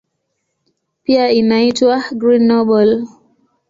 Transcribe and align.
Pia 1.03 1.29
inaitwa 1.31 2.03
"Green 2.11 2.47
Nobel". 2.47 3.07